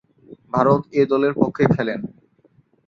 [0.53, 1.99] ভারত এ-দলের পক্ষে খেলেন।